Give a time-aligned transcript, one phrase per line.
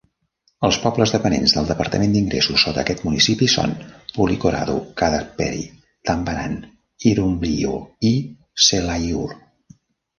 [0.67, 3.77] Els pobles dependents del departament d'ingressos sota aquest municipi són
[4.17, 5.63] Pulikoradu, Kadapperi,
[6.11, 6.59] Tambaram,
[7.15, 7.79] Irumbliyu
[8.15, 8.17] i
[8.71, 9.33] Selaiyur.